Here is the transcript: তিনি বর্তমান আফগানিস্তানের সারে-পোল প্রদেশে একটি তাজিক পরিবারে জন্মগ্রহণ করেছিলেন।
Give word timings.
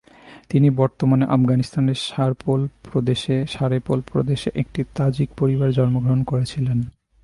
তিনি 0.49 0.69
বর্তমান 0.69 1.21
আফগানিস্তানের 1.23 1.97
সারে-পোল 3.49 4.01
প্রদেশে 4.11 4.51
একটি 4.55 4.83
তাজিক 4.95 5.29
পরিবারে 5.37 5.73
জন্মগ্রহণ 5.73 6.23
করেছিলেন। 6.23 6.81